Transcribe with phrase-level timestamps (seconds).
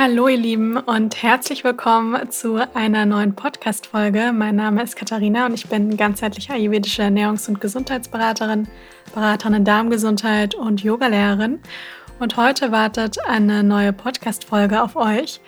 [0.00, 4.30] Hallo ihr Lieben und herzlich willkommen zu einer neuen Podcast-Folge.
[4.32, 8.68] Mein Name ist Katharina und ich bin ganzheitliche ayurvedische Ernährungs- und Gesundheitsberaterin,
[9.12, 11.58] Beraterin in Darmgesundheit und Yogalehrerin.
[12.20, 15.40] Und heute wartet eine neue Podcast-Folge auf euch.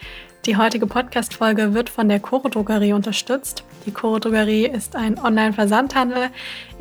[0.47, 3.63] Die heutige Podcast-Folge wird von der Choro Drogerie unterstützt.
[3.87, 6.31] Die Choro Drogerie ist ein Online-Versandhandel,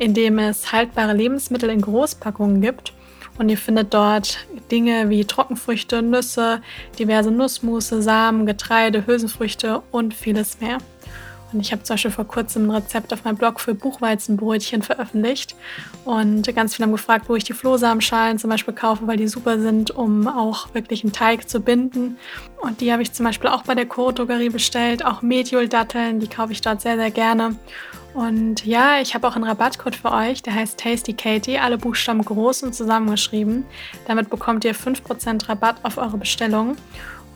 [0.00, 2.94] in dem es haltbare Lebensmittel in Großpackungen gibt
[3.40, 6.60] und ihr findet dort Dinge wie Trockenfrüchte, Nüsse,
[6.98, 10.76] diverse Nussmusse, Samen, Getreide, Hülsenfrüchte und vieles mehr.
[11.50, 15.56] Und ich habe zum Beispiel vor kurzem ein Rezept auf meinem Blog für Buchweizenbrötchen veröffentlicht.
[16.04, 19.58] Und ganz viele haben gefragt, wo ich die Flohsamenschalen zum Beispiel kaufe, weil die super
[19.58, 22.18] sind, um auch wirklich einen Teig zu binden.
[22.60, 25.02] Und die habe ich zum Beispiel auch bei der Choro Drogerie bestellt.
[25.02, 27.56] Auch Mediol-Datteln, die kaufe ich dort sehr, sehr gerne.
[28.12, 32.24] Und ja, ich habe auch einen Rabattcode für euch, der heißt Tasty Katie, alle Buchstaben
[32.24, 33.64] groß und zusammengeschrieben.
[34.06, 36.76] Damit bekommt ihr 5% Rabatt auf eure Bestellung.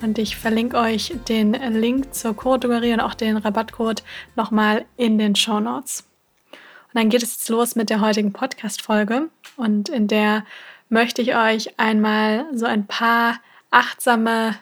[0.02, 4.02] Und ich verlinke euch den Link zur Chorodrogerie und auch den Rabattcode
[4.36, 6.04] nochmal in den Show Notes.
[6.52, 9.28] Und dann geht es jetzt los mit der heutigen Podcast-Folge.
[9.56, 10.44] Und in der
[10.88, 14.56] möchte ich euch einmal so ein paar achtsame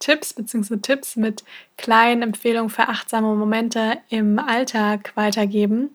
[0.00, 0.78] Tipps bzw.
[0.78, 1.44] Tipps mit
[1.76, 5.90] kleinen Empfehlungen für achtsame Momente im Alltag weitergeben,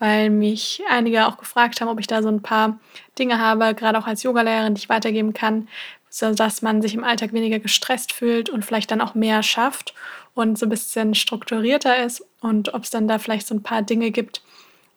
[0.00, 2.80] weil mich einige auch gefragt haben, ob ich da so ein paar
[3.18, 5.68] Dinge habe, gerade auch als Yogalehrerin, die ich weitergeben kann,
[6.10, 9.94] sodass man sich im Alltag weniger gestresst fühlt und vielleicht dann auch mehr schafft
[10.34, 13.82] und so ein bisschen strukturierter ist und ob es dann da vielleicht so ein paar
[13.82, 14.42] Dinge gibt,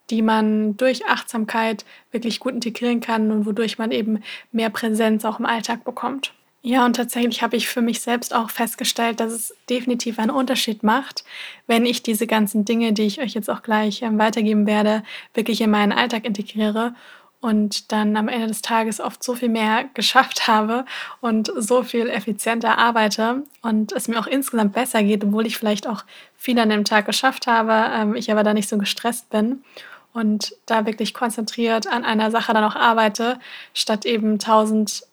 [0.09, 5.39] die man durch Achtsamkeit wirklich gut integrieren kann und wodurch man eben mehr Präsenz auch
[5.39, 6.33] im Alltag bekommt.
[6.63, 10.83] Ja, und tatsächlich habe ich für mich selbst auch festgestellt, dass es definitiv einen Unterschied
[10.83, 11.23] macht,
[11.67, 15.61] wenn ich diese ganzen Dinge, die ich euch jetzt auch gleich ähm, weitergeben werde, wirklich
[15.61, 16.93] in meinen Alltag integriere
[17.39, 20.85] und dann am Ende des Tages oft so viel mehr geschafft habe
[21.21, 25.87] und so viel effizienter arbeite und es mir auch insgesamt besser geht, obwohl ich vielleicht
[25.87, 26.03] auch
[26.35, 29.63] viel an dem Tag geschafft habe, ähm, ich aber da nicht so gestresst bin
[30.11, 33.39] und da wirklich konzentriert an einer Sache dann auch arbeite,
[33.73, 35.03] statt eben tausend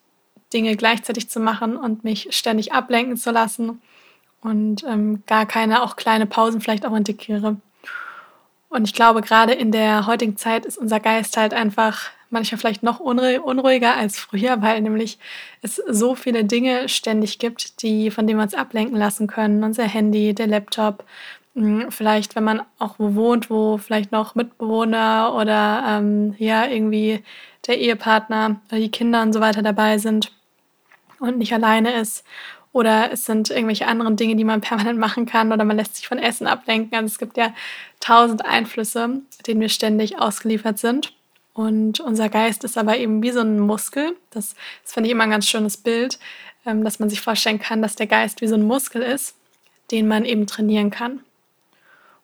[0.54, 3.82] Dinge gleichzeitig zu machen und mich ständig ablenken zu lassen
[4.40, 7.56] und ähm, gar keine, auch kleine Pausen vielleicht auch integriere.
[8.68, 12.82] Und ich glaube, gerade in der heutigen Zeit ist unser Geist halt einfach manchmal vielleicht
[12.82, 15.18] noch unruhiger als früher, weil nämlich
[15.62, 19.64] es so viele Dinge ständig gibt, die, von denen wir uns ablenken lassen können.
[19.64, 21.04] Unser Handy, der Laptop,
[21.54, 27.22] hm, vielleicht, wenn man auch wo wohnt, wo vielleicht noch Mitbewohner oder ähm, ja, irgendwie
[27.66, 30.32] der Ehepartner die Kinder und so weiter dabei sind
[31.28, 32.24] und nicht alleine ist.
[32.72, 36.08] Oder es sind irgendwelche anderen Dinge, die man permanent machen kann oder man lässt sich
[36.08, 36.96] von Essen ablenken.
[36.96, 37.54] Also es gibt ja
[38.00, 41.12] tausend Einflüsse, denen wir ständig ausgeliefert sind.
[41.54, 44.16] Und unser Geist ist aber eben wie so ein Muskel.
[44.30, 46.18] Das, das finde ich immer ein ganz schönes Bild,
[46.66, 49.36] ähm, dass man sich vorstellen kann, dass der Geist wie so ein Muskel ist,
[49.92, 51.20] den man eben trainieren kann.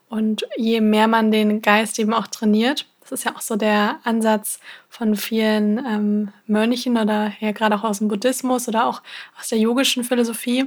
[0.08, 3.98] Und je mehr man den Geist eben auch trainiert, das ist ja auch so der
[4.04, 9.02] Ansatz von vielen ähm, Mönchen oder ja gerade auch aus dem Buddhismus oder auch
[9.38, 10.66] aus der yogischen Philosophie.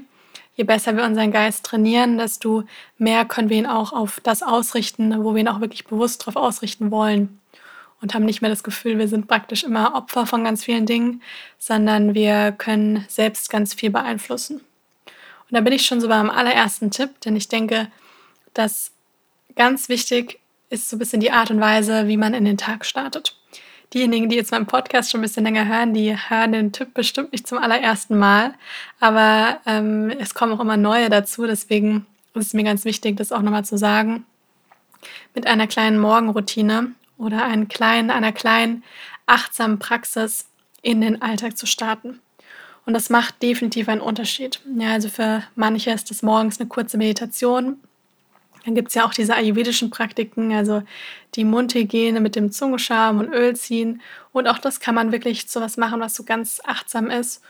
[0.56, 2.64] Je besser wir unseren Geist trainieren, desto
[2.98, 6.36] mehr können wir ihn auch auf das ausrichten, wo wir ihn auch wirklich bewusst darauf
[6.36, 7.40] ausrichten wollen.
[8.02, 11.22] Und haben nicht mehr das Gefühl, wir sind praktisch immer Opfer von ganz vielen Dingen,
[11.58, 14.56] sondern wir können selbst ganz viel beeinflussen.
[14.56, 17.88] Und da bin ich schon so beim allerersten Tipp, denn ich denke,
[18.54, 18.92] dass
[19.56, 20.42] ganz wichtig
[20.74, 23.38] ist so ein bisschen die Art und Weise, wie man in den Tag startet.
[23.94, 27.32] Diejenigen, die jetzt meinen Podcast schon ein bisschen länger hören, die hören den Tipp bestimmt
[27.32, 28.56] nicht zum allerersten Mal,
[29.00, 33.32] aber ähm, es kommen auch immer neue dazu, deswegen ist es mir ganz wichtig, das
[33.32, 34.26] auch nochmal zu sagen.
[35.36, 38.84] Mit einer kleinen Morgenroutine oder einen kleinen, einer kleinen
[39.28, 40.48] achtsamen Praxis
[40.82, 42.20] in den Alltag zu starten.
[42.86, 44.60] Und das macht definitiv einen Unterschied.
[44.78, 47.78] Ja, also für manche ist das morgens eine kurze Meditation,
[48.66, 50.84] dann gibt es ja auch diese ayurvedischen Praktiken, also
[51.36, 54.02] die Mundhygiene mit dem Zungenscham und Öl ziehen.
[54.32, 57.44] Und auch das kann man wirklich zu was machen, was so ganz achtsam ist.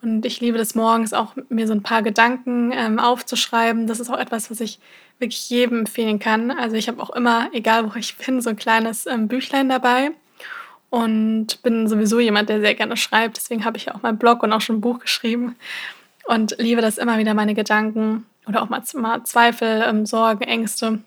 [0.00, 3.86] Und ich liebe das morgens auch, mir so ein paar Gedanken ähm, aufzuschreiben.
[3.86, 4.78] Das ist auch etwas, was ich
[5.18, 6.50] wirklich jedem empfehlen kann.
[6.50, 10.10] Also ich habe auch immer, egal wo ich bin, so ein kleines ähm, Büchlein dabei.
[10.90, 13.36] Und bin sowieso jemand, der sehr gerne schreibt.
[13.36, 15.56] Deswegen habe ich auch meinen Blog und auch schon ein Buch geschrieben.
[16.26, 18.82] Und liebe das immer wieder, meine Gedanken oder auch mal,
[19.24, 21.00] Zweifel, ähm, Sorgen, Ängste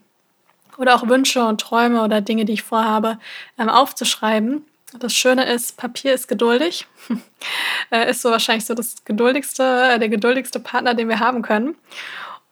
[0.78, 3.19] oder auch Wünsche und Träume oder Dinge, die ich vorhabe,
[3.57, 4.66] ähm, aufzuschreiben.
[5.00, 6.88] Das Schöne ist, Papier ist geduldig.
[7.92, 11.75] äh, ist so wahrscheinlich so das geduldigste, äh, der geduldigste Partner, den wir haben können.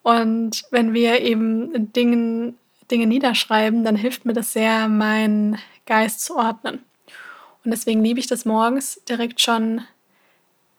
[0.03, 2.53] Und wenn wir eben Dinge,
[2.91, 6.83] Dinge niederschreiben, dann hilft mir das sehr, meinen Geist zu ordnen.
[7.63, 9.81] Und deswegen liebe ich das morgens direkt schon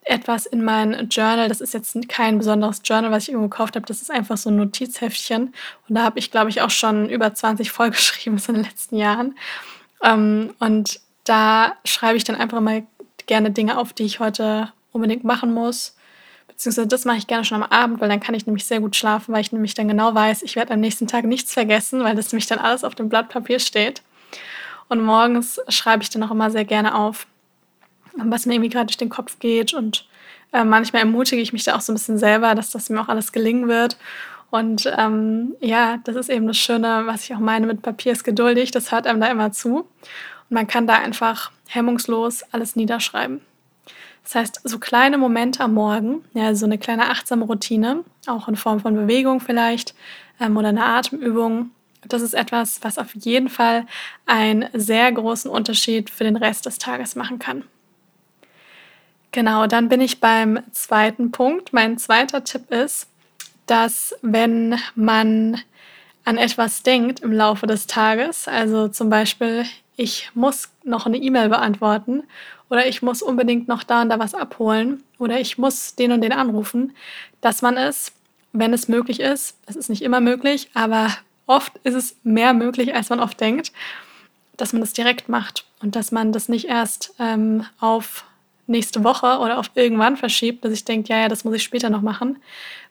[0.06, 1.48] etwas in mein Journal.
[1.48, 3.86] Das ist jetzt kein besonderes Journal, was ich irgendwo gekauft habe.
[3.86, 5.52] Das ist einfach so ein Notizheftchen.
[5.88, 9.36] Und da habe ich, glaube ich, auch schon über 20 vollgeschrieben in den letzten Jahren.
[10.02, 12.86] Ähm, und da schreibe ich dann einfach mal
[13.26, 15.96] gerne Dinge auf, die ich heute unbedingt machen muss.
[16.46, 18.94] Beziehungsweise das mache ich gerne schon am Abend, weil dann kann ich nämlich sehr gut
[18.94, 22.14] schlafen, weil ich nämlich dann genau weiß, ich werde am nächsten Tag nichts vergessen, weil
[22.14, 24.02] das nämlich dann alles auf dem Blatt Papier steht.
[24.88, 27.26] Und morgens schreibe ich dann auch immer sehr gerne auf,
[28.16, 29.74] was mir irgendwie gerade durch den Kopf geht.
[29.74, 30.08] Und
[30.52, 33.08] äh, manchmal ermutige ich mich da auch so ein bisschen selber, dass das mir auch
[33.08, 33.96] alles gelingen wird.
[34.50, 38.24] Und ähm, ja, das ist eben das Schöne, was ich auch meine mit Papier ist
[38.24, 38.70] geduldig.
[38.70, 39.78] Das hört einem da immer zu.
[39.78, 39.86] Und
[40.50, 43.40] man kann da einfach hemmungslos alles niederschreiben.
[44.22, 48.56] Das heißt, so kleine Momente am Morgen, ja, so eine kleine achtsame Routine, auch in
[48.56, 49.94] Form von Bewegung vielleicht
[50.40, 51.70] ähm, oder eine Atemübung,
[52.08, 53.86] das ist etwas, was auf jeden Fall
[54.26, 57.64] einen sehr großen Unterschied für den Rest des Tages machen kann.
[59.36, 61.74] Genau, dann bin ich beim zweiten Punkt.
[61.74, 63.06] Mein zweiter Tipp ist,
[63.66, 65.60] dass wenn man
[66.24, 71.50] an etwas denkt im Laufe des Tages, also zum Beispiel, ich muss noch eine E-Mail
[71.50, 72.22] beantworten
[72.70, 76.22] oder ich muss unbedingt noch da und da was abholen oder ich muss den und
[76.22, 76.96] den anrufen,
[77.42, 78.12] dass man es,
[78.54, 82.94] wenn es möglich ist, es ist nicht immer möglich, aber oft ist es mehr möglich,
[82.94, 83.70] als man oft denkt,
[84.56, 88.24] dass man das direkt macht und dass man das nicht erst ähm, auf
[88.66, 91.90] nächste Woche oder auf irgendwann verschiebt, dass ich denke, ja, ja, das muss ich später
[91.90, 92.38] noch machen.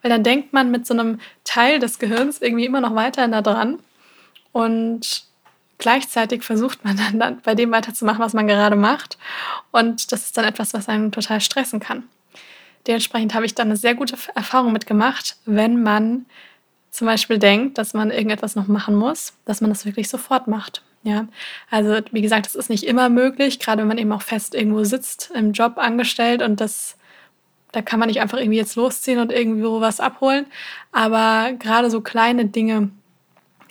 [0.02, 3.42] Weil dann denkt man mit so einem Teil des Gehirns irgendwie immer noch weiterhin da
[3.42, 3.80] dran.
[4.52, 5.26] Und
[5.78, 9.18] gleichzeitig versucht man dann, dann bei dem weiterzumachen, was man gerade macht.
[9.72, 12.04] Und das ist dann etwas, was einen total stressen kann.
[12.88, 16.26] Dementsprechend habe ich dann eine sehr gute Erfahrung mitgemacht, wenn man
[16.92, 20.82] zum Beispiel denkt, dass man irgendetwas noch machen muss, dass man das wirklich sofort macht.
[21.06, 21.28] Ja,
[21.70, 24.84] also wie gesagt, das ist nicht immer möglich, gerade wenn man eben auch fest irgendwo
[24.84, 26.98] sitzt, im Job angestellt und das,
[27.72, 30.48] da kann man nicht einfach irgendwie jetzt losziehen und irgendwo was abholen.
[30.92, 32.90] Aber gerade so kleine Dinge,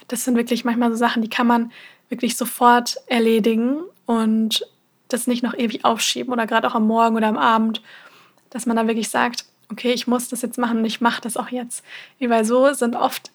[0.06, 1.72] das sind wirklich manchmal so Sachen, die kann man
[2.08, 4.64] wirklich sofort erledigen und
[5.08, 7.82] das nicht noch ewig aufschieben oder gerade auch am Morgen oder am Abend,
[8.50, 11.36] dass man da wirklich sagt, okay, ich muss das jetzt machen und ich mache das
[11.36, 11.84] auch jetzt.
[12.20, 13.32] Weil so sind oft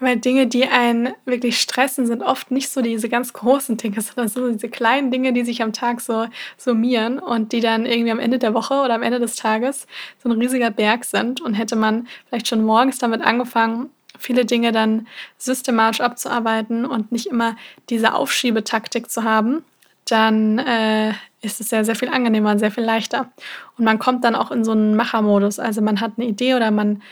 [0.00, 4.28] weil Dinge, die einen wirklich stressen, sind oft nicht so diese ganz großen Dinge, sondern
[4.28, 6.26] so diese kleinen Dinge, die sich am Tag so
[6.56, 9.86] summieren und die dann irgendwie am Ende der Woche oder am Ende des Tages
[10.22, 11.40] so ein riesiger Berg sind.
[11.40, 15.06] Und hätte man vielleicht schon morgens damit angefangen, viele Dinge dann
[15.38, 17.56] systematisch abzuarbeiten und nicht immer
[17.88, 19.64] diese Aufschiebetaktik zu haben,
[20.06, 21.10] dann äh,
[21.42, 23.30] ist es sehr, sehr viel angenehmer und sehr viel leichter.
[23.78, 25.58] Und man kommt dann auch in so einen Machermodus.
[25.58, 27.02] Also man hat eine Idee oder man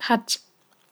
[0.00, 0.40] hat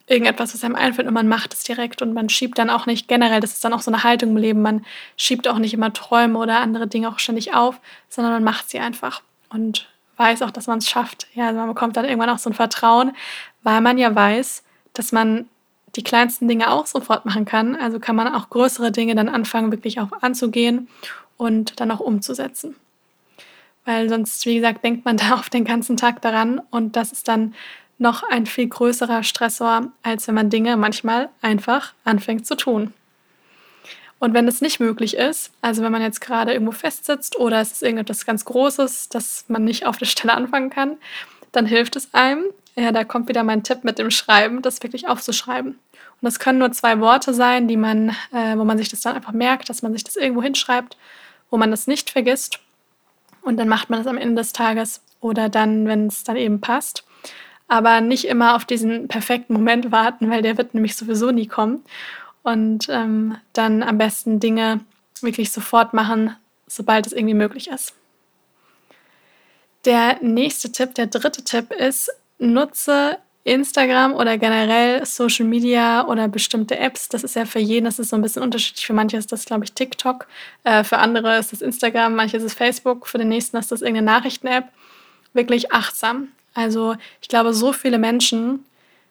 [0.06, 3.08] irgendetwas, was einem einfällt und man macht es direkt und man schiebt dann auch nicht
[3.08, 4.84] generell, das ist dann auch so eine Haltung im Leben, man
[5.16, 8.78] schiebt auch nicht immer Träume oder andere Dinge auch ständig auf, sondern man macht sie
[8.78, 11.26] einfach und weiß auch, dass man es schafft.
[11.34, 13.12] Ja, also man bekommt dann irgendwann auch so ein Vertrauen,
[13.62, 14.62] weil man ja weiß,
[14.92, 15.48] dass man
[15.96, 17.76] die kleinsten Dinge auch sofort machen kann.
[17.76, 20.88] Also kann man auch größere Dinge dann anfangen, wirklich auch anzugehen
[21.36, 22.76] und dann auch umzusetzen.
[23.84, 27.28] Weil sonst, wie gesagt, denkt man da auf den ganzen Tag daran und das ist
[27.28, 27.54] dann
[28.02, 32.92] noch ein viel größerer Stressor, als wenn man Dinge manchmal einfach anfängt zu tun.
[34.18, 37.72] Und wenn es nicht möglich ist, also wenn man jetzt gerade irgendwo festsitzt oder es
[37.72, 40.96] ist irgendetwas ganz Großes, das man nicht auf der Stelle anfangen kann,
[41.50, 42.44] dann hilft es einem,
[42.76, 45.72] ja, da kommt wieder mein Tipp mit dem Schreiben, das wirklich aufzuschreiben.
[45.72, 45.78] Und
[46.20, 49.32] das können nur zwei Worte sein, die man, äh, wo man sich das dann einfach
[49.32, 50.96] merkt, dass man sich das irgendwo hinschreibt,
[51.50, 52.60] wo man das nicht vergisst.
[53.42, 56.60] Und dann macht man das am Ende des Tages oder dann, wenn es dann eben
[56.60, 57.04] passt
[57.68, 61.84] aber nicht immer auf diesen perfekten Moment warten, weil der wird nämlich sowieso nie kommen.
[62.42, 64.80] Und ähm, dann am besten Dinge
[65.20, 67.94] wirklich sofort machen, sobald es irgendwie möglich ist.
[69.84, 76.78] Der nächste Tipp, der dritte Tipp ist, nutze Instagram oder generell Social Media oder bestimmte
[76.78, 77.08] Apps.
[77.08, 78.86] Das ist ja für jeden, das ist so ein bisschen unterschiedlich.
[78.86, 80.26] Für manche ist das, glaube ich, TikTok.
[80.62, 83.08] Äh, für andere ist das Instagram, manche ist es Facebook.
[83.08, 84.66] Für den nächsten ist das irgendeine Nachrichten-App.
[85.32, 86.28] Wirklich achtsam.
[86.54, 88.64] Also ich glaube, so viele Menschen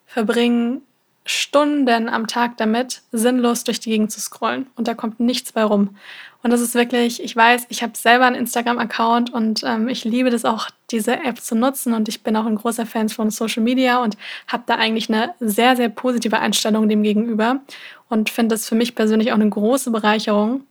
[0.06, 0.82] verbringen
[1.26, 5.64] Stunden am Tag damit, sinnlos durch die Gegend zu scrollen und da kommt nichts bei
[5.64, 5.96] rum.
[6.44, 10.32] Und das ist wirklich, ich weiß, ich habe selber einen Instagram-Account und ähm, ich liebe
[10.32, 13.62] das auch, diese App zu nutzen und ich bin auch ein großer Fan von Social
[13.62, 14.18] Media und
[14.48, 17.62] habe da eigentlich eine sehr, sehr positive Einstellung dem gegenüber
[18.10, 20.66] und finde das für mich persönlich auch eine große Bereicherung.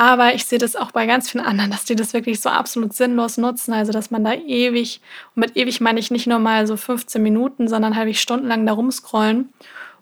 [0.00, 2.94] Aber ich sehe das auch bei ganz vielen anderen, dass die das wirklich so absolut
[2.94, 3.72] sinnlos nutzen.
[3.72, 5.00] Also, dass man da ewig,
[5.34, 8.74] und mit ewig meine ich nicht nur mal so 15 Minuten, sondern halt stundenlang da
[8.74, 9.52] rumscrollen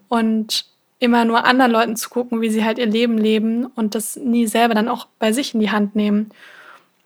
[0.08, 0.66] und
[0.98, 4.46] immer nur anderen Leuten zu gucken, wie sie halt ihr Leben leben und das nie
[4.46, 6.30] selber dann auch bei sich in die Hand nehmen.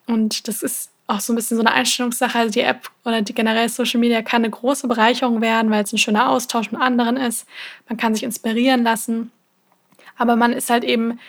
[0.09, 2.37] Und das ist auch so ein bisschen so eine Einstellungssache.
[2.37, 5.93] Also die App oder die generell Social Media kann eine große Bereicherung werden, weil es
[5.93, 7.47] ein schöner Austausch mit anderen ist.
[7.89, 9.31] Man kann sich inspirieren lassen.
[10.19, 11.21] Aber man ist halt eben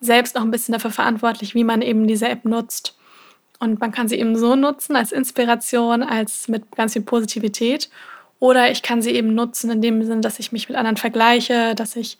[0.00, 2.96] selbst noch ein bisschen dafür verantwortlich, wie man eben diese App nutzt.
[3.58, 7.90] Und man kann sie eben so nutzen als Inspiration, als mit ganz viel Positivität.
[8.38, 11.74] Oder ich kann sie eben nutzen in dem Sinne, dass ich mich mit anderen vergleiche,
[11.74, 12.18] dass ich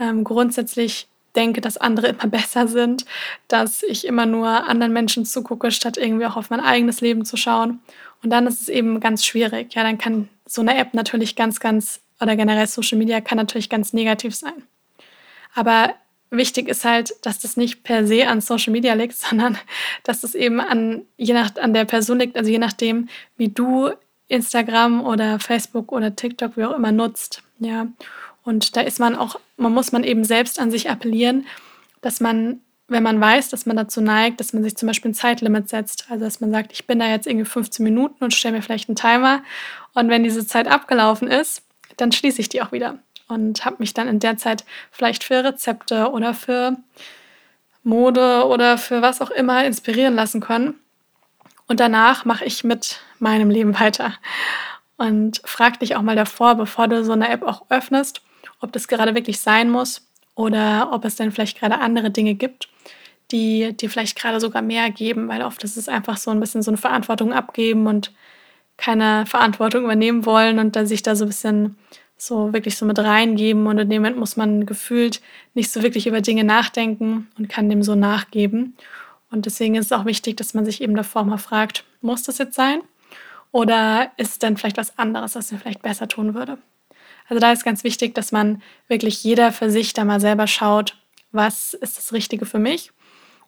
[0.00, 1.06] ähm, grundsätzlich
[1.36, 3.04] denke, dass andere immer besser sind,
[3.46, 7.36] dass ich immer nur anderen Menschen zugucke, statt irgendwie auch auf mein eigenes Leben zu
[7.36, 7.80] schauen.
[8.22, 9.74] Und dann ist es eben ganz schwierig.
[9.74, 13.70] Ja, dann kann so eine App natürlich ganz, ganz, oder generell Social Media kann natürlich
[13.70, 14.64] ganz negativ sein.
[15.54, 15.94] Aber
[16.30, 19.58] wichtig ist halt, dass das nicht per se an Social Media liegt, sondern
[20.04, 23.90] dass das eben an, je nach, an der Person liegt, also je nachdem, wie du
[24.28, 27.42] Instagram oder Facebook oder TikTok, wie auch immer, nutzt.
[27.58, 27.88] Ja.
[28.44, 31.46] Und da ist man auch, man muss man eben selbst an sich appellieren,
[32.00, 35.14] dass man, wenn man weiß, dass man dazu neigt, dass man sich zum Beispiel ein
[35.14, 36.06] Zeitlimit setzt.
[36.10, 38.88] Also dass man sagt, ich bin da jetzt irgendwie 15 Minuten und stelle mir vielleicht
[38.88, 39.42] einen Timer.
[39.94, 41.62] Und wenn diese Zeit abgelaufen ist,
[41.96, 42.98] dann schließe ich die auch wieder.
[43.30, 46.76] Und habe mich dann in der Zeit vielleicht für Rezepte oder für
[47.82, 50.74] Mode oder für was auch immer inspirieren lassen können.
[51.66, 54.14] Und danach mache ich mit meinem Leben weiter.
[54.96, 58.22] Und frag dich auch mal davor, bevor du so eine App auch öffnest,
[58.60, 62.68] ob das gerade wirklich sein muss oder ob es dann vielleicht gerade andere Dinge gibt,
[63.30, 66.62] die dir vielleicht gerade sogar mehr geben, weil oft ist es einfach so ein bisschen
[66.62, 68.12] so eine Verantwortung abgeben und
[68.76, 71.76] keine Verantwortung übernehmen wollen und dann sich da so ein bisschen
[72.22, 75.20] so wirklich so mit reingeben und in dem Moment muss man gefühlt
[75.54, 78.76] nicht so wirklich über Dinge nachdenken und kann dem so nachgeben.
[79.30, 82.38] Und deswegen ist es auch wichtig, dass man sich eben davor mal fragt, muss das
[82.38, 82.82] jetzt sein?
[83.52, 86.58] Oder ist denn vielleicht was anderes, was mir vielleicht besser tun würde?
[87.28, 90.96] Also da ist ganz wichtig, dass man wirklich jeder für sich da mal selber schaut,
[91.32, 92.92] was ist das Richtige für mich.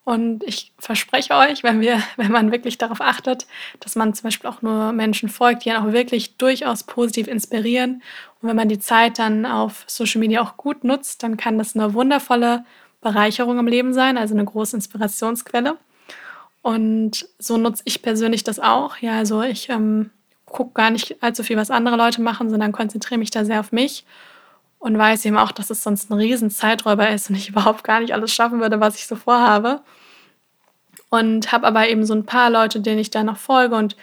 [0.05, 3.47] Und ich verspreche euch, wenn, wir, wenn man wirklich darauf achtet,
[3.81, 8.03] dass man zum Beispiel auch nur Menschen folgt, die einen auch wirklich durchaus positiv inspirieren.
[8.41, 11.77] Und wenn man die Zeit dann auf Social Media auch gut nutzt, dann kann das
[11.77, 12.65] eine wundervolle
[13.01, 15.77] Bereicherung im Leben sein, also eine große Inspirationsquelle.
[16.63, 18.97] Und so nutze ich persönlich das auch.
[18.99, 20.11] Ja, also ich ähm,
[20.47, 23.73] gucke gar nicht allzu viel, was andere Leute machen, sondern konzentriere mich da sehr auf
[23.73, 24.05] mich
[24.83, 28.01] und weiß eben auch, dass es sonst ein riesen Zeiträuber ist und ich überhaupt gar
[28.01, 29.81] nicht alles schaffen würde, was ich so vorhabe.
[31.09, 33.97] Und habe aber eben so ein paar Leute, denen ich da noch folge und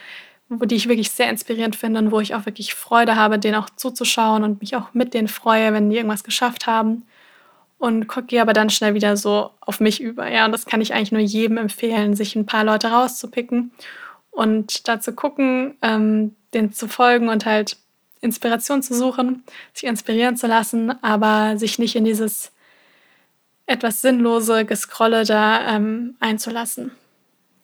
[0.47, 3.69] die ich wirklich sehr inspirierend finde und wo ich auch wirklich Freude habe, denen auch
[3.69, 7.03] zuzuschauen und mich auch mit denen freue, wenn die irgendwas geschafft haben.
[7.77, 10.31] Und gehe aber dann schnell wieder so auf mich über.
[10.31, 13.71] Ja, und das kann ich eigentlich nur jedem empfehlen, sich ein paar Leute rauszupicken
[14.31, 17.77] und da zu gucken, ähm, denen zu folgen und halt
[18.21, 22.51] Inspiration zu suchen, sich inspirieren zu lassen, aber sich nicht in dieses
[23.65, 26.91] etwas sinnlose Gescrolle da ähm, einzulassen.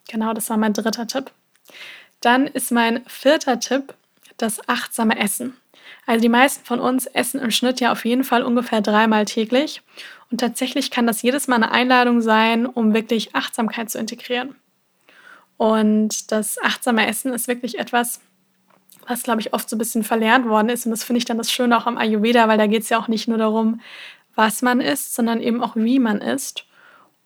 [0.08, 1.30] Genau, das war mein dritter Tipp.
[2.20, 3.94] Dann ist mein vierter Tipp
[4.36, 5.56] das achtsame Essen.
[6.06, 9.82] Also die meisten von uns essen im Schnitt ja auf jeden Fall ungefähr dreimal täglich.
[10.30, 14.54] Und tatsächlich kann das jedes Mal eine Einladung sein, um wirklich Achtsamkeit zu integrieren.
[15.56, 18.20] Und das achtsame Essen ist wirklich etwas,
[19.06, 20.86] was, glaube ich, oft so ein bisschen verlernt worden ist.
[20.86, 22.98] Und das finde ich dann das Schöne auch am Ayurveda, weil da geht es ja
[22.98, 23.80] auch nicht nur darum,
[24.34, 26.66] was man isst, sondern eben auch, wie man isst.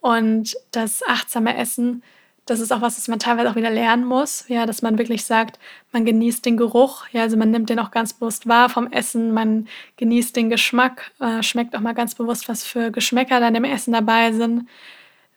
[0.01, 2.03] Und das achtsame Essen,
[2.47, 4.45] das ist auch was, das man teilweise auch wieder lernen muss.
[4.49, 5.59] Ja, dass man wirklich sagt,
[5.93, 7.07] man genießt den Geruch.
[7.13, 9.33] Ja, also man nimmt den auch ganz bewusst wahr vom Essen.
[9.33, 13.65] Man genießt den Geschmack, äh, schmeckt auch mal ganz bewusst, was für Geschmäcker dann im
[13.65, 14.69] Essen dabei sind.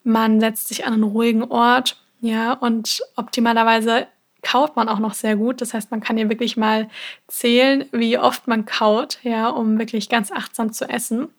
[0.04, 1.98] Man setzt sich an einen ruhigen Ort.
[2.22, 4.08] Ja, und optimalerweise
[4.44, 5.62] kaut man auch noch sehr gut.
[5.62, 6.90] Das heißt, man kann hier wirklich mal
[7.28, 11.30] zählen, wie oft man kaut, ja, um wirklich ganz achtsam zu essen.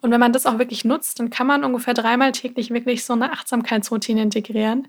[0.00, 3.12] Und wenn man das auch wirklich nutzt, dann kann man ungefähr dreimal täglich wirklich so
[3.12, 4.88] eine Achtsamkeitsroutine integrieren.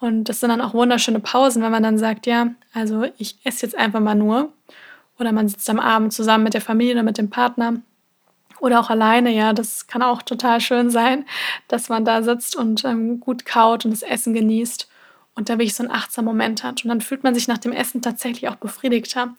[0.00, 3.66] Und das sind dann auch wunderschöne Pausen, wenn man dann sagt, ja, also ich esse
[3.66, 4.52] jetzt einfach mal nur.
[5.18, 7.80] Oder man sitzt am Abend zusammen mit der Familie oder mit dem Partner.
[8.60, 11.24] Oder auch alleine, ja, das kann auch total schön sein,
[11.68, 14.88] dass man da sitzt und ähm, gut kaut und das Essen genießt
[15.38, 16.84] und da wirklich so einen achtsamen Moment hat.
[16.84, 19.34] Und dann fühlt man sich nach dem Essen tatsächlich auch befriedigter,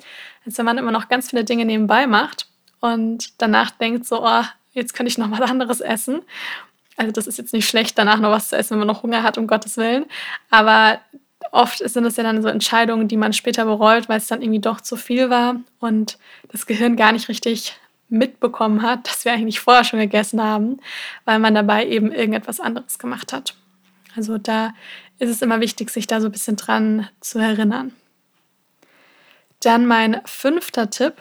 [0.45, 2.47] als wenn man immer noch ganz viele Dinge nebenbei macht
[2.79, 6.21] und danach denkt so, oh, jetzt könnte ich noch was anderes essen.
[6.95, 9.23] Also das ist jetzt nicht schlecht, danach noch was zu essen, wenn man noch Hunger
[9.23, 10.05] hat, um Gottes Willen.
[10.49, 11.01] Aber
[11.51, 14.61] oft sind es ja dann so Entscheidungen, die man später bereut, weil es dann irgendwie
[14.61, 16.17] doch zu viel war und
[16.49, 17.77] das Gehirn gar nicht richtig
[18.07, 20.77] mitbekommen hat, dass wir eigentlich vorher schon gegessen haben,
[21.25, 23.53] weil man dabei eben irgendetwas anderes gemacht hat.
[24.15, 24.73] Also da
[25.19, 27.93] ist es immer wichtig, sich da so ein bisschen dran zu erinnern.
[29.61, 31.13] Dann mein fünfter Tipp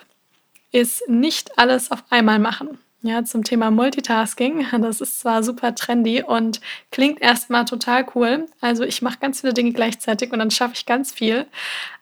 [0.71, 2.79] ist nicht alles auf einmal machen.
[3.03, 4.67] ja, zum Thema Multitasking.
[4.81, 8.47] Das ist zwar super trendy und klingt erstmal total cool.
[8.61, 11.47] Also ich mache ganz viele Dinge gleichzeitig und dann schaffe ich ganz viel.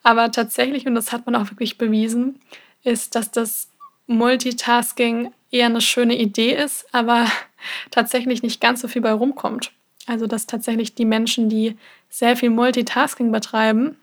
[0.03, 2.41] Aber tatsächlich, und das hat man auch wirklich bewiesen,
[2.83, 3.69] ist, dass das
[4.07, 7.27] Multitasking eher eine schöne Idee ist, aber
[7.91, 9.73] tatsächlich nicht ganz so viel bei rumkommt.
[10.07, 11.77] Also dass tatsächlich die Menschen, die
[12.09, 13.97] sehr viel Multitasking betreiben,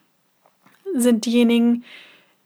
[0.94, 1.84] sind diejenigen,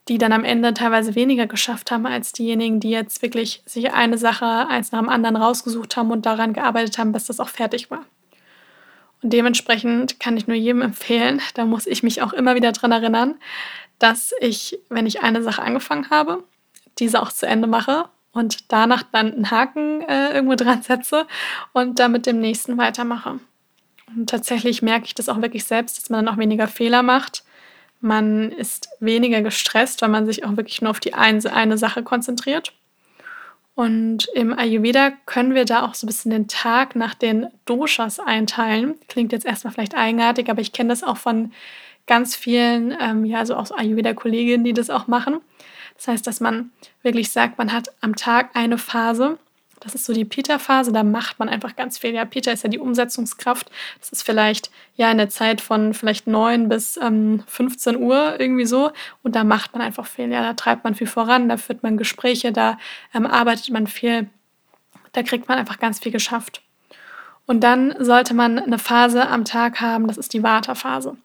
[0.07, 4.17] die dann am Ende teilweise weniger geschafft haben als diejenigen, die jetzt wirklich sich eine
[4.17, 7.91] Sache eins nach dem anderen rausgesucht haben und daran gearbeitet haben, bis das auch fertig
[7.91, 8.05] war.
[9.21, 12.91] Und dementsprechend kann ich nur jedem empfehlen, da muss ich mich auch immer wieder dran
[12.91, 13.35] erinnern,
[13.99, 16.43] dass ich, wenn ich eine Sache angefangen habe,
[16.99, 18.05] diese auch zu Ende mache
[18.37, 21.25] und danach dann einen Haken äh, irgendwo dran setze
[21.73, 23.39] und dann mit dem nächsten weitermache.
[24.15, 27.43] Und tatsächlich merke ich das auch wirklich selbst, dass man dann auch weniger Fehler macht.
[27.99, 32.03] Man ist weniger gestresst, weil man sich auch wirklich nur auf die eine, eine Sache
[32.03, 32.73] konzentriert.
[33.73, 38.19] Und im Ayurveda können wir da auch so ein bisschen den Tag nach den Doshas
[38.19, 38.95] einteilen.
[39.07, 41.51] Klingt jetzt erstmal vielleicht eigenartig, aber ich kenne das auch von
[42.05, 45.41] ganz vielen, ähm, ja, also auch Ayurveda-Kolleginnen, die das auch machen.
[45.97, 49.37] Das heißt, dass man wirklich sagt, man hat am Tag eine Phase.
[49.79, 52.11] Das ist so die Pita-Phase, da macht man einfach ganz viel.
[52.13, 53.69] Ja, Pita ist ja die Umsetzungskraft.
[53.99, 58.65] Das ist vielleicht ja in der Zeit von vielleicht 9 bis ähm, 15 Uhr irgendwie
[58.65, 58.91] so.
[59.21, 60.31] Und da macht man einfach viel.
[60.31, 62.79] Ja, da treibt man viel voran, da führt man Gespräche, da
[63.13, 64.27] ähm, arbeitet man viel.
[65.13, 66.61] Da kriegt man einfach ganz viel geschafft.
[67.45, 71.15] Und dann sollte man eine Phase am Tag haben, das ist die Vata-Phase.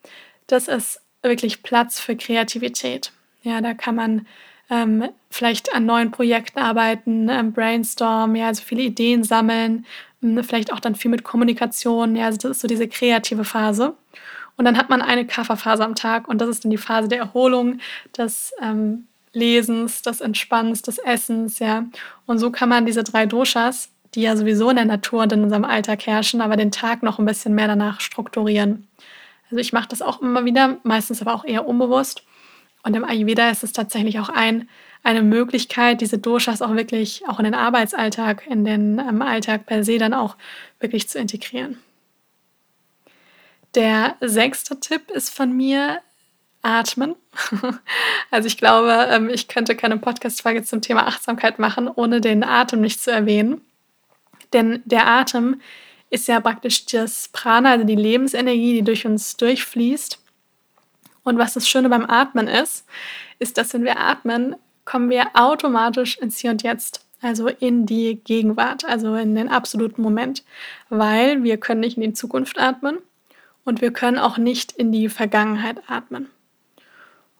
[0.47, 3.11] Das ist wirklich Platz für Kreativität.
[3.41, 4.27] Ja, da kann man
[4.73, 9.85] ähm, vielleicht an neuen Projekten arbeiten, ähm, brainstormen, ja, also viele Ideen sammeln,
[10.23, 13.93] ähm, vielleicht auch dann viel mit Kommunikation, ja, also das ist so diese kreative Phase.
[14.57, 17.19] Und dann hat man eine Kafferphase am Tag und das ist dann die Phase der
[17.19, 17.79] Erholung,
[18.17, 21.85] des ähm, Lesens, des Entspannens, des Essens, ja.
[22.25, 25.43] Und so kann man diese drei Doshas, die ja sowieso in der Natur und in
[25.43, 28.87] unserem Alltag herrschen, aber den Tag noch ein bisschen mehr danach strukturieren.
[29.45, 32.23] Also ich mache das auch immer wieder, meistens aber auch eher unbewusst.
[32.83, 34.69] Und im Ayurveda ist es tatsächlich auch ein,
[35.03, 39.83] eine Möglichkeit, diese Doshas auch wirklich auch in den Arbeitsalltag, in den ähm, Alltag per
[39.83, 40.35] se dann auch
[40.79, 41.77] wirklich zu integrieren.
[43.75, 46.01] Der sechste Tipp ist von mir
[46.61, 47.15] Atmen.
[48.31, 52.81] also ich glaube, ähm, ich könnte keine Podcast-Folge zum Thema Achtsamkeit machen, ohne den Atem
[52.81, 53.61] nicht zu erwähnen.
[54.53, 55.59] Denn der Atem
[56.09, 60.22] ist ja praktisch das Prana, also die Lebensenergie, die durch uns durchfließt.
[61.23, 62.85] Und was das Schöne beim Atmen ist,
[63.39, 64.55] ist, dass wenn wir atmen,
[64.85, 70.01] kommen wir automatisch ins Hier und Jetzt, also in die Gegenwart, also in den absoluten
[70.01, 70.43] Moment,
[70.89, 72.97] weil wir können nicht in die Zukunft atmen
[73.63, 76.29] und wir können auch nicht in die Vergangenheit atmen.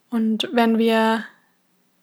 [0.08, 1.24] Und wenn wir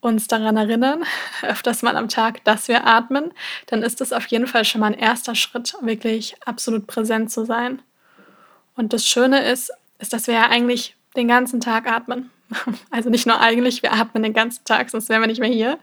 [0.02, 1.04] uns daran erinnern,
[1.42, 3.32] öfters mal am Tag, dass wir atmen,
[3.68, 7.46] dann ist das auf jeden Fall schon mal ein erster Schritt, wirklich absolut präsent zu
[7.46, 7.82] sein.
[8.76, 12.30] Und das Schöne ist, ist, dass wir ja eigentlich den ganzen Tag atmen.
[12.90, 15.80] Also nicht nur eigentlich, wir atmen den ganzen Tag, sonst wären wir nicht mehr hier.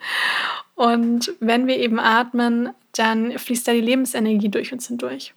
[0.74, 5.34] Und wenn wir eben atmen, dann fließt da die Lebensenergie durch uns hindurch.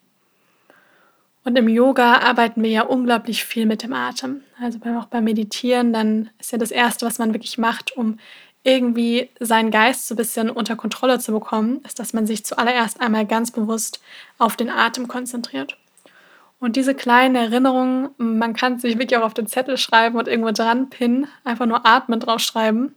[1.43, 4.41] Und im Yoga arbeiten wir ja unglaublich viel mit dem Atem.
[4.59, 8.19] Also auch beim Meditieren, dann ist ja das Erste, was man wirklich macht, um
[8.63, 13.01] irgendwie seinen Geist so ein bisschen unter Kontrolle zu bekommen, ist, dass man sich zuallererst
[13.01, 14.01] einmal ganz bewusst
[14.37, 15.77] auf den Atem konzentriert.
[16.61, 20.51] Und diese kleinen Erinnerungen, man kann sich wirklich auch auf den Zettel schreiben und irgendwo
[20.51, 22.93] dran pinnen, einfach nur atmen draufschreiben,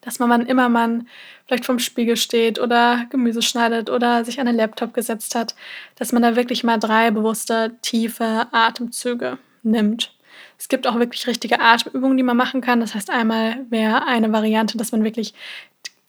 [0.00, 1.08] dass man, wann immer man
[1.46, 5.56] vielleicht vorm Spiegel steht oder Gemüse schneidet oder sich an den Laptop gesetzt hat,
[5.96, 10.14] dass man da wirklich mal drei bewusste, tiefe Atemzüge nimmt.
[10.56, 12.78] Es gibt auch wirklich richtige Atemübungen, die man machen kann.
[12.78, 15.34] Das heißt, einmal wäre eine Variante, dass man wirklich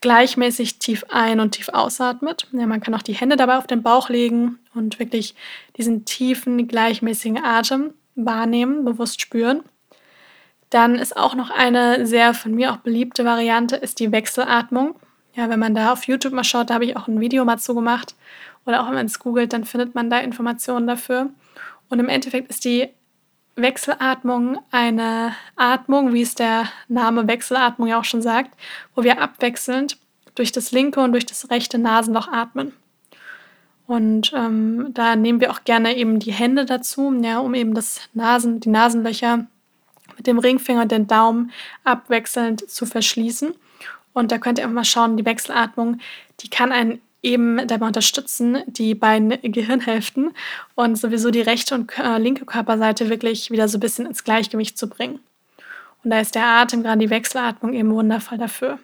[0.01, 2.47] gleichmäßig tief ein- und tief ausatmet.
[2.51, 5.35] Ja, man kann auch die Hände dabei auf den Bauch legen und wirklich
[5.77, 9.63] diesen tiefen, gleichmäßigen Atem wahrnehmen, bewusst spüren.
[10.69, 14.95] Dann ist auch noch eine sehr von mir auch beliebte Variante, ist die Wechselatmung.
[15.33, 17.57] Ja, wenn man da auf YouTube mal schaut, da habe ich auch ein Video mal
[17.57, 18.15] zu gemacht.
[18.65, 21.29] Oder auch wenn man es googelt, dann findet man da Informationen dafür.
[21.89, 22.89] Und im Endeffekt ist die
[23.61, 28.51] Wechselatmung eine Atmung, wie es der Name Wechselatmung ja auch schon sagt,
[28.95, 29.97] wo wir abwechselnd
[30.35, 32.73] durch das linke und durch das rechte Nasenloch atmen.
[33.87, 38.01] Und ähm, da nehmen wir auch gerne eben die Hände dazu, ja, um eben das
[38.13, 39.47] Nasen, die Nasenlöcher
[40.15, 41.51] mit dem Ringfinger und dem Daumen
[41.83, 43.55] abwechselnd zu verschließen.
[44.13, 45.99] Und da könnt ihr einfach mal schauen, die Wechselatmung,
[46.41, 50.31] die kann einen eben dabei unterstützen, die beiden Gehirnhälften
[50.75, 54.77] und sowieso die rechte und äh, linke Körperseite wirklich wieder so ein bisschen ins Gleichgewicht
[54.77, 55.19] zu bringen.
[56.03, 58.79] Und da ist der Atem, gerade die Wechselatmung, eben wundervoll dafür.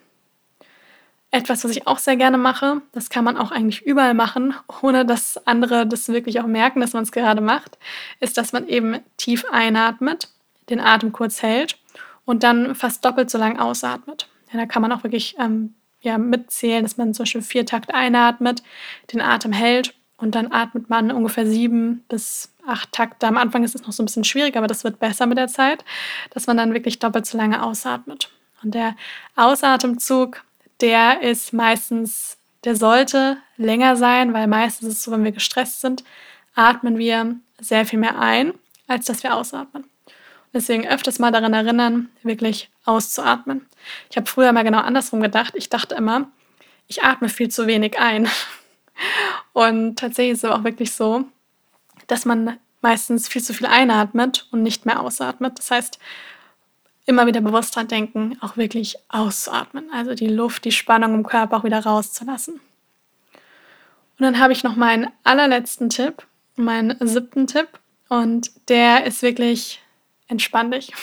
[1.32, 5.06] Etwas, was ich auch sehr gerne mache, das kann man auch eigentlich überall machen, ohne
[5.06, 7.78] dass andere das wirklich auch merken, dass man es gerade macht,
[8.20, 10.30] ist, dass man eben tief einatmet,
[10.70, 11.78] den Atem kurz hält
[12.26, 14.28] und dann fast doppelt so lang ausatmet.
[14.52, 15.74] Ja, da kann man auch wirklich ähm,
[16.06, 18.64] ja, mitzählen, dass man zum Beispiel vier Takt einatmet,
[19.12, 23.28] den Atem hält und dann atmet man ungefähr sieben bis acht Takte.
[23.28, 25.48] Am Anfang ist es noch so ein bisschen schwierig, aber das wird besser mit der
[25.48, 25.84] Zeit,
[26.30, 28.32] dass man dann wirklich doppelt so lange ausatmet.
[28.64, 28.96] Und der
[29.36, 30.44] Ausatemzug,
[30.80, 35.82] der ist meistens, der sollte länger sein, weil meistens ist es so, wenn wir gestresst
[35.82, 36.04] sind,
[36.54, 38.54] atmen wir sehr viel mehr ein,
[38.88, 39.86] als dass wir ausatmen.
[40.56, 43.66] Deswegen öfters mal daran erinnern, wirklich auszuatmen.
[44.10, 45.54] Ich habe früher mal genau andersrum gedacht.
[45.58, 46.32] Ich dachte immer,
[46.88, 48.30] ich atme viel zu wenig ein.
[49.54, 51.26] Und tatsächlich ist es aber auch wirklich so,
[52.08, 55.58] dass man meistens viel zu viel einatmet und nicht mehr ausatmet.
[55.58, 56.00] Das heißt,
[57.06, 59.90] immer wieder bewusst dran denken, auch wirklich auszuatmen.
[59.92, 62.54] Also die Luft, die Spannung im Körper auch wieder rauszulassen.
[62.54, 67.68] Und dann habe ich noch meinen allerletzten Tipp, meinen siebten Tipp.
[68.08, 69.82] Und der ist wirklich
[70.28, 70.94] entspann dich.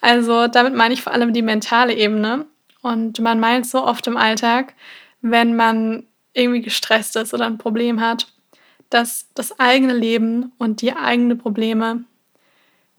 [0.00, 2.44] Also damit meine ich vor allem die mentale Ebene.
[2.82, 4.74] Und man meint so oft im Alltag,
[5.22, 8.26] wenn man irgendwie gestresst ist oder ein Problem hat,
[8.90, 12.04] dass das eigene Leben und die eigenen Probleme,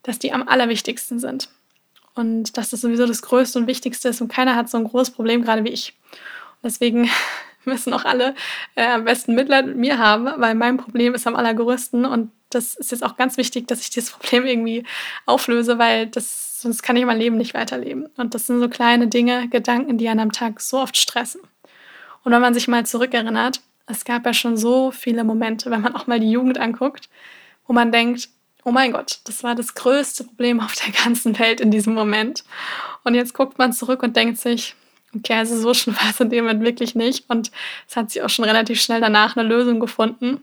[0.01, 1.49] dass die am allerwichtigsten sind.
[2.15, 5.11] Und dass das sowieso das Größte und Wichtigste ist und keiner hat so ein großes
[5.13, 5.93] Problem gerade wie ich.
[6.11, 7.09] Und deswegen
[7.65, 8.33] müssen auch alle
[8.75, 12.75] äh, am besten Mitleid mit mir haben, weil mein Problem ist am allergrößten und das
[12.75, 14.83] ist jetzt auch ganz wichtig, dass ich dieses Problem irgendwie
[15.25, 18.07] auflöse, weil das, sonst kann ich mein Leben nicht weiterleben.
[18.17, 21.41] Und das sind so kleine Dinge, Gedanken, die einen am Tag so oft stressen.
[22.23, 25.95] Und wenn man sich mal zurückerinnert, es gab ja schon so viele Momente, wenn man
[25.95, 27.09] auch mal die Jugend anguckt,
[27.67, 28.29] wo man denkt,
[28.63, 32.43] oh mein Gott, das war das größte Problem auf der ganzen Welt in diesem Moment.
[33.03, 34.75] Und jetzt guckt man zurück und denkt sich,
[35.15, 37.29] okay, also so schon war es in dem Moment wirklich nicht.
[37.29, 37.51] Und
[37.87, 40.41] es hat sich auch schon relativ schnell danach eine Lösung gefunden.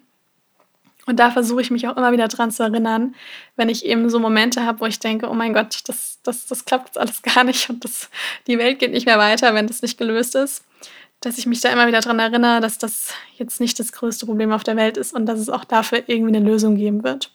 [1.06, 3.14] Und da versuche ich mich auch immer wieder dran zu erinnern,
[3.56, 6.64] wenn ich eben so Momente habe, wo ich denke, oh mein Gott, das, das, das
[6.64, 8.08] klappt jetzt alles gar nicht und das,
[8.46, 10.64] die Welt geht nicht mehr weiter, wenn das nicht gelöst ist,
[11.20, 14.52] dass ich mich da immer wieder dran erinnere, dass das jetzt nicht das größte Problem
[14.52, 17.32] auf der Welt ist und dass es auch dafür irgendwie eine Lösung geben wird.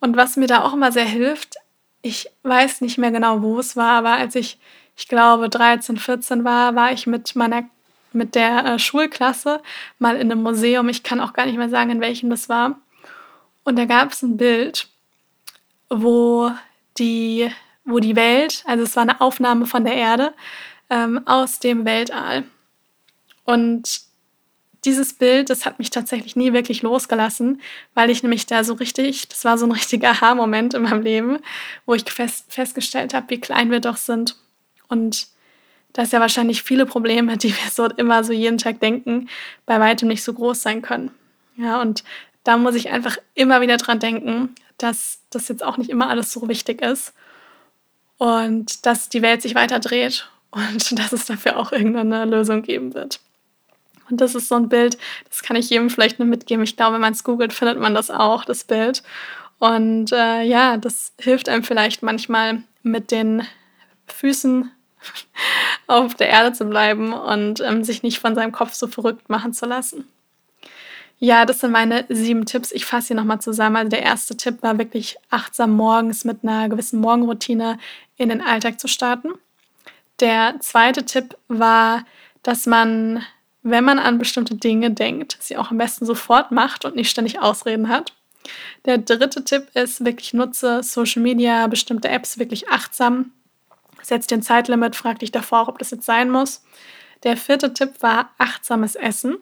[0.00, 1.56] Und was mir da auch immer sehr hilft,
[2.02, 4.58] ich weiß nicht mehr genau, wo es war, aber als ich,
[4.94, 7.64] ich glaube, 13, 14 war, war ich mit meiner
[8.16, 9.62] mit der äh, Schulklasse
[9.98, 10.88] mal in einem Museum.
[10.88, 12.80] Ich kann auch gar nicht mehr sagen, in welchem das war.
[13.64, 14.88] Und da gab es ein Bild,
[15.88, 16.50] wo
[16.98, 17.50] die,
[17.84, 20.34] wo die Welt, also es war eine Aufnahme von der Erde
[20.90, 22.44] ähm, aus dem Weltall.
[23.44, 24.00] Und
[24.84, 27.60] dieses Bild, das hat mich tatsächlich nie wirklich losgelassen,
[27.94, 31.38] weil ich nämlich da so richtig, das war so ein richtiger Aha-Moment in meinem Leben,
[31.86, 34.36] wo ich fest, festgestellt habe, wie klein wir doch sind.
[34.88, 35.26] Und
[35.96, 39.30] dass ja wahrscheinlich viele Probleme, die wir so immer so jeden Tag denken,
[39.64, 41.10] bei weitem nicht so groß sein können.
[41.56, 42.04] Ja, und
[42.44, 46.30] da muss ich einfach immer wieder dran denken, dass das jetzt auch nicht immer alles
[46.30, 47.14] so wichtig ist
[48.18, 52.92] und dass die Welt sich weiter dreht und dass es dafür auch irgendeine Lösung geben
[52.92, 53.20] wird.
[54.10, 54.98] Und das ist so ein Bild,
[55.30, 56.62] das kann ich jedem vielleicht nur mitgeben.
[56.62, 59.02] Ich glaube, wenn man es googelt, findet man das auch, das Bild.
[59.58, 63.46] Und äh, ja, das hilft einem vielleicht manchmal mit den
[64.06, 64.70] Füßen
[65.86, 69.52] auf der Erde zu bleiben und ähm, sich nicht von seinem Kopf so verrückt machen
[69.52, 70.04] zu lassen.
[71.18, 72.72] Ja, das sind meine sieben Tipps.
[72.72, 73.76] Ich fasse sie nochmal zusammen.
[73.76, 77.78] Also der erste Tipp war wirklich achtsam morgens mit einer gewissen Morgenroutine
[78.16, 79.30] in den Alltag zu starten.
[80.20, 82.04] Der zweite Tipp war,
[82.42, 83.24] dass man,
[83.62, 87.40] wenn man an bestimmte Dinge denkt, sie auch am besten sofort macht und nicht ständig
[87.40, 88.12] Ausreden hat.
[88.84, 93.32] Der dritte Tipp ist wirklich nutze Social Media, bestimmte Apps wirklich achtsam
[94.02, 96.64] setz dir ein Zeitlimit, frag dich davor, ob das jetzt sein muss.
[97.22, 99.36] Der vierte Tipp war achtsames Essen.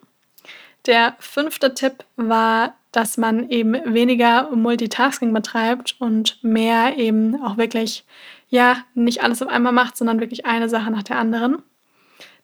[0.86, 8.04] Der fünfte Tipp war, dass man eben weniger Multitasking betreibt und mehr eben auch wirklich,
[8.48, 11.62] ja, nicht alles auf einmal macht, sondern wirklich eine Sache nach der anderen.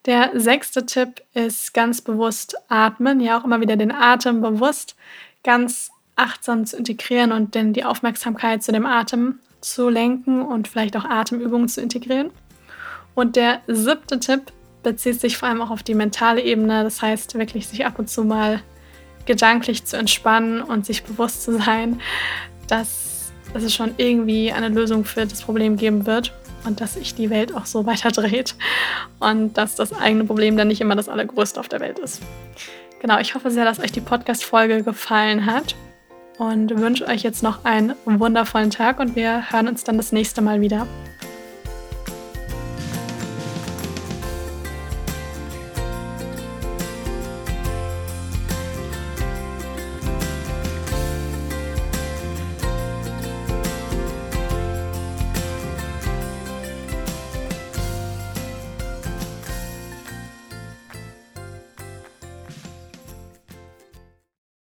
[0.05, 4.95] Der sechste Tipp ist ganz bewusst atmen, ja auch immer wieder den Atem bewusst
[5.43, 10.97] ganz achtsam zu integrieren und denn die Aufmerksamkeit zu dem Atem zu lenken und vielleicht
[10.97, 12.31] auch Atemübungen zu integrieren.
[13.15, 14.51] Und der siebte Tipp
[14.83, 16.83] bezieht sich vor allem auch auf die mentale Ebene.
[16.83, 18.61] Das heißt, wirklich sich ab und zu mal
[19.25, 22.01] gedanklich zu entspannen und sich bewusst zu sein,
[22.67, 26.33] dass, dass es schon irgendwie eine Lösung für das Problem geben wird
[26.65, 28.55] und dass sich die Welt auch so weiter dreht
[29.19, 32.21] und dass das eigene Problem dann nicht immer das allergrößte auf der Welt ist.
[33.01, 35.75] Genau, ich hoffe sehr, dass euch die Podcast-Folge gefallen hat
[36.41, 40.41] und wünsche euch jetzt noch einen wundervollen Tag und wir hören uns dann das nächste
[40.41, 40.87] Mal wieder.